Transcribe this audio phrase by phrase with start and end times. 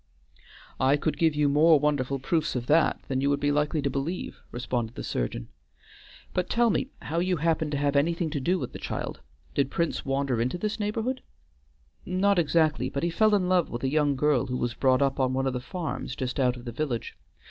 [0.79, 3.89] "I could give you more wonderful proofs of that than you would be likely to
[3.91, 5.49] believe," responded the surgeon.
[6.33, 9.19] "But tell me how you happened to have anything to do with the child;
[9.53, 11.21] did Prince wander into this neighborhood?"
[12.03, 15.19] "Not exactly, but he fell in love with a young girl who was brought up
[15.19, 17.15] on one of the farms just out of the village.